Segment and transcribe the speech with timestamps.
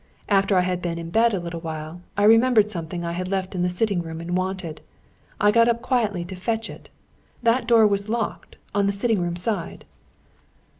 [0.29, 3.53] After I had been in bed a little while, I remembered something I had left
[3.53, 4.81] in the sitting room and wanted.
[5.39, 6.89] I got up quietly to fetch it.
[7.43, 9.85] That door was locked, on the sitting room side!"